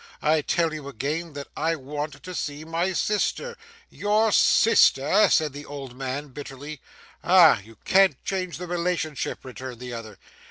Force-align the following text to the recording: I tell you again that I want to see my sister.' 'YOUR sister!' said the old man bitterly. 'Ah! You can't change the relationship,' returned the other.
I 0.23 0.41
tell 0.41 0.73
you 0.73 0.87
again 0.87 1.33
that 1.33 1.49
I 1.55 1.75
want 1.75 2.23
to 2.23 2.33
see 2.33 2.65
my 2.65 2.91
sister.' 2.91 3.55
'YOUR 3.91 4.31
sister!' 4.31 5.29
said 5.29 5.53
the 5.53 5.67
old 5.67 5.95
man 5.95 6.29
bitterly. 6.29 6.81
'Ah! 7.23 7.59
You 7.59 7.77
can't 7.85 8.17
change 8.25 8.57
the 8.57 8.65
relationship,' 8.65 9.45
returned 9.45 9.79
the 9.79 9.93
other. 9.93 10.17